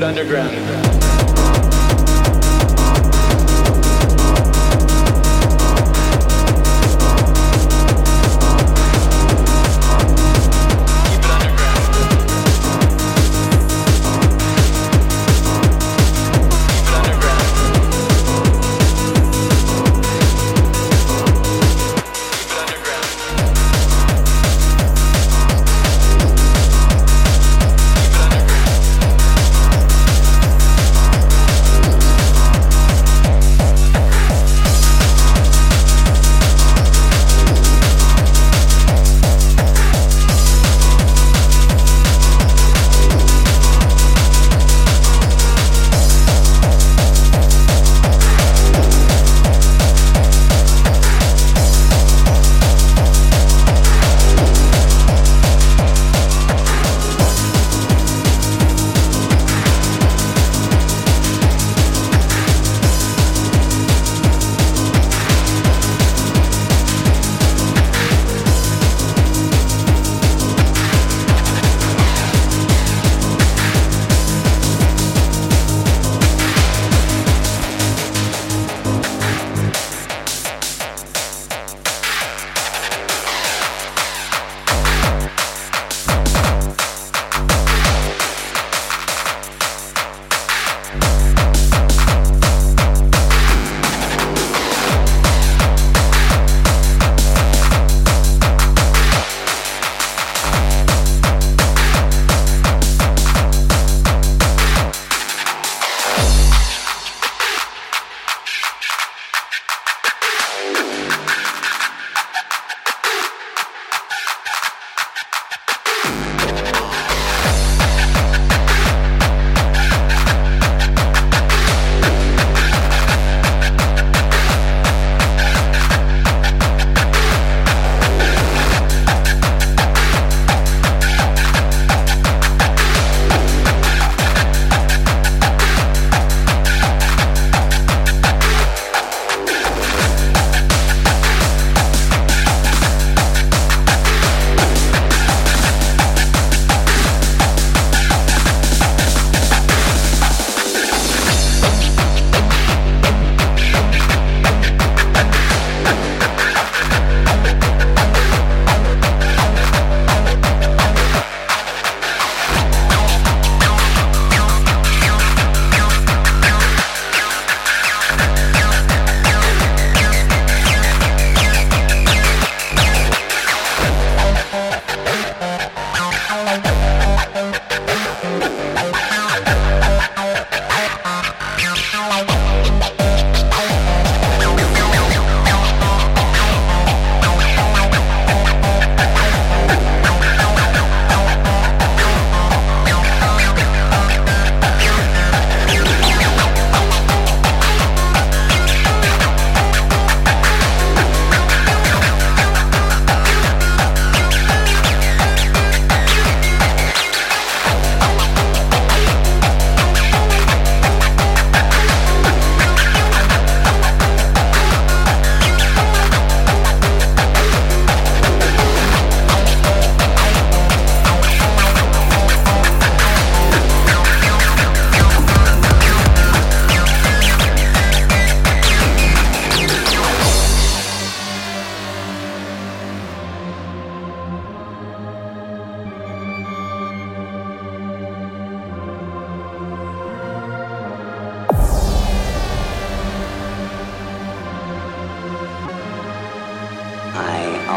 It 0.00 0.04
underground. 0.04 0.59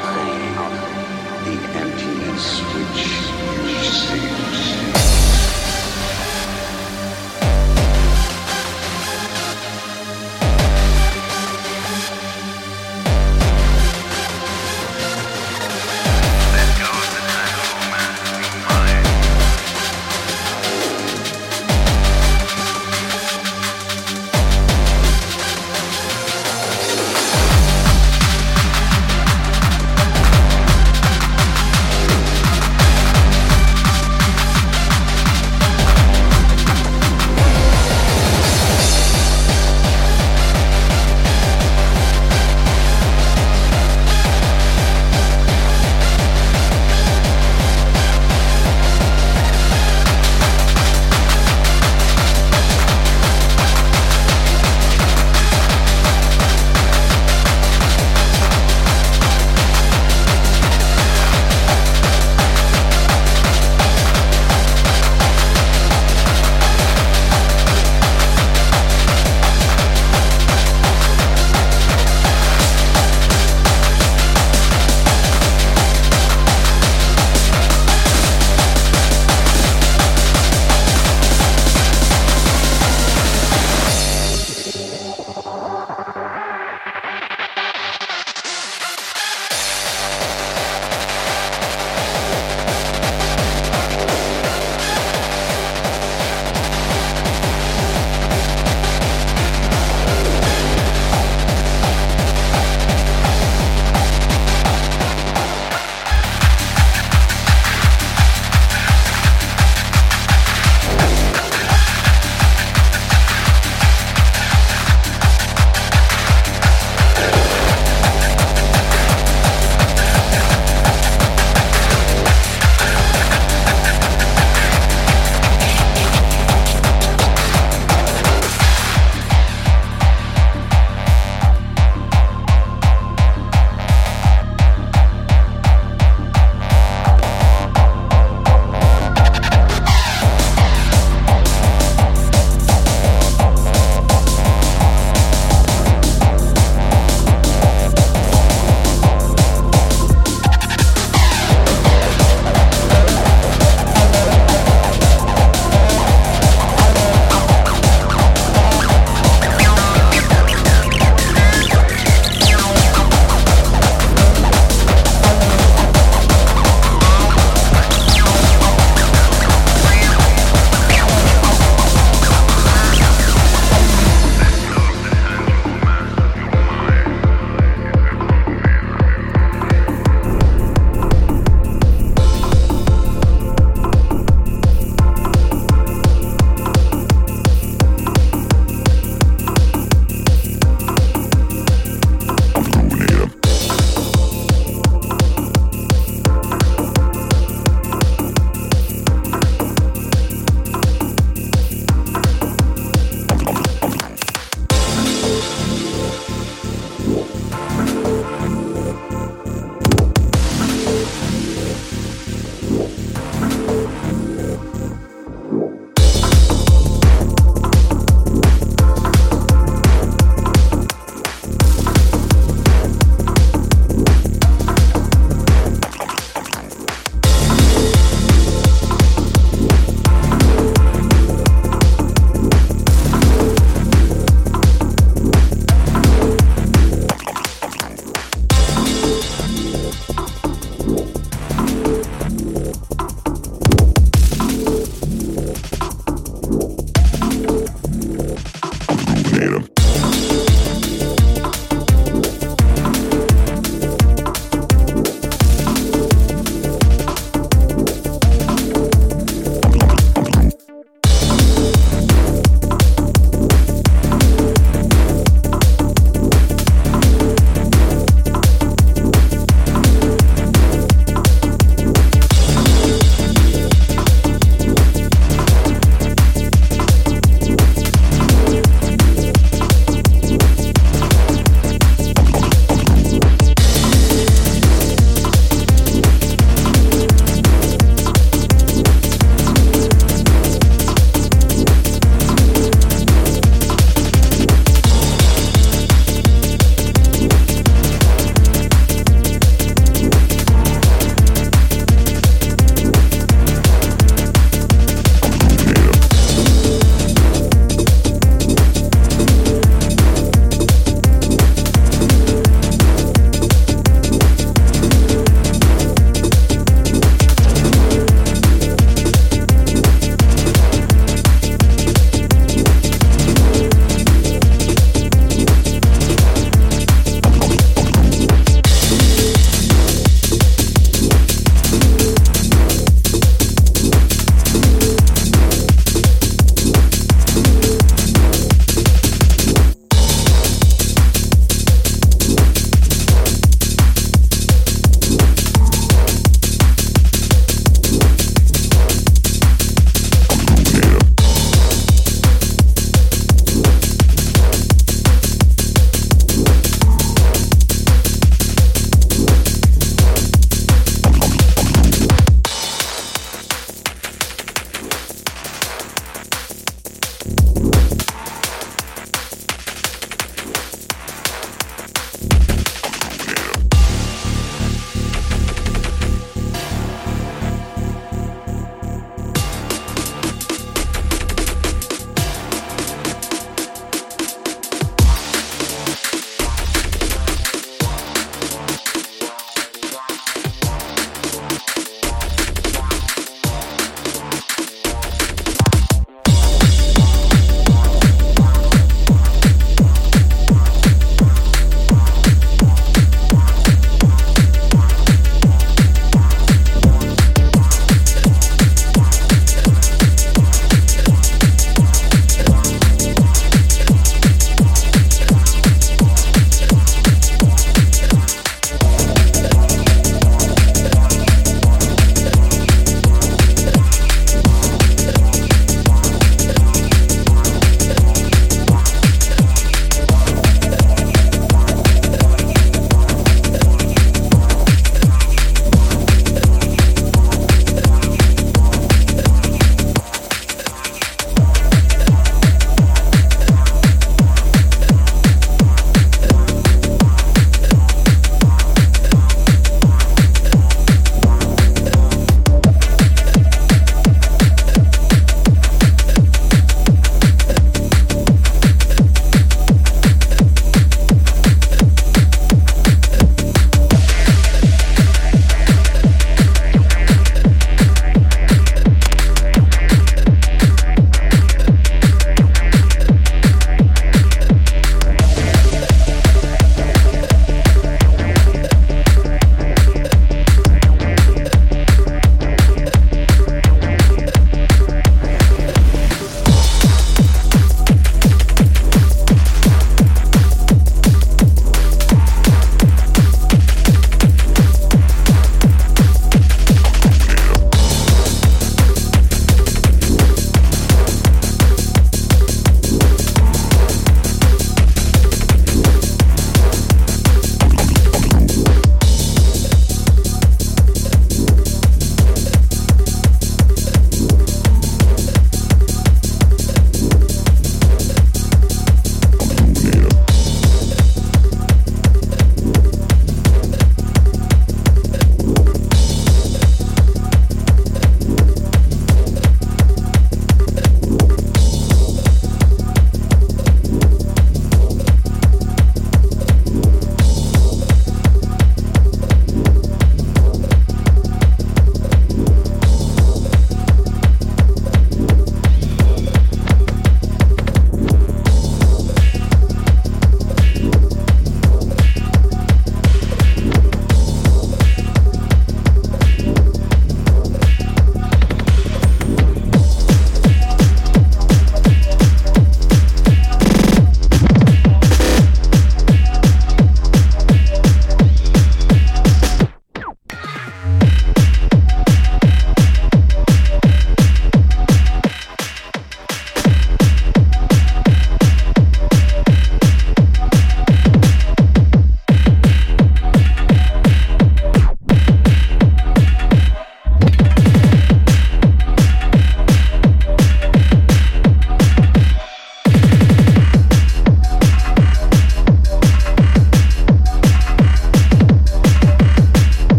nothing, 0.00 0.54
the 1.44 1.56
emptiness 1.78 2.60
which 2.74 3.06
you 3.66 3.84
see. 3.84 4.67